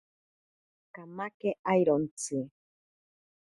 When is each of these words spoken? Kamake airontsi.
Kamake 0.93 1.49
airontsi. 1.73 2.37